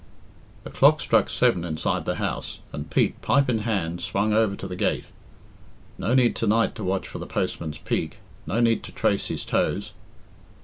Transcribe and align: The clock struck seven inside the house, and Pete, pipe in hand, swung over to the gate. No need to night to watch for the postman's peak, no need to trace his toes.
The 0.63 0.71
clock 0.71 0.99
struck 0.99 1.29
seven 1.29 1.63
inside 1.63 2.05
the 2.05 2.15
house, 2.15 2.57
and 2.73 2.89
Pete, 2.89 3.21
pipe 3.21 3.47
in 3.51 3.59
hand, 3.59 4.01
swung 4.01 4.33
over 4.33 4.55
to 4.55 4.67
the 4.67 4.75
gate. 4.75 5.05
No 5.99 6.15
need 6.15 6.35
to 6.37 6.47
night 6.47 6.73
to 6.77 6.83
watch 6.83 7.07
for 7.07 7.19
the 7.19 7.27
postman's 7.27 7.77
peak, 7.77 8.17
no 8.47 8.59
need 8.59 8.81
to 8.85 8.91
trace 8.91 9.27
his 9.27 9.45
toes. 9.45 9.91